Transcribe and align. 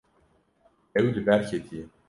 Ew 0.99 1.07
li 1.15 1.21
ber 1.27 1.41
ketiye. 1.49 1.85